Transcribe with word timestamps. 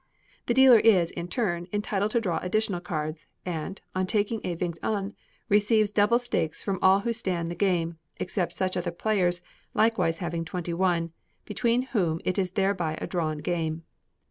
The 0.47 0.55
dealer 0.55 0.79
is, 0.79 1.11
in 1.11 1.27
turn, 1.27 1.67
entitled 1.71 2.09
to 2.13 2.19
draw 2.19 2.39
additional 2.41 2.79
cards; 2.79 3.27
and, 3.45 3.79
on 3.93 4.07
taking 4.07 4.41
a 4.43 4.55
Vingt 4.55 4.79
un, 4.81 5.13
receives 5.47 5.91
double 5.91 6.17
stakes 6.17 6.63
from 6.63 6.79
all 6.81 7.01
who 7.01 7.13
stand 7.13 7.51
the 7.51 7.55
game, 7.55 7.99
except 8.19 8.55
such 8.55 8.75
other 8.75 8.89
players, 8.89 9.43
likewise 9.75 10.17
having 10.17 10.43
twenty 10.43 10.73
one, 10.73 11.11
between 11.45 11.83
whom 11.83 12.19
it 12.25 12.39
is 12.39 12.49
thereby 12.49 12.97
a 12.99 13.05
drawn 13.05 13.37
game. 13.37 13.83